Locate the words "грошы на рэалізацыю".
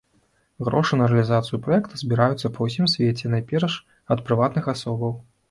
0.69-1.59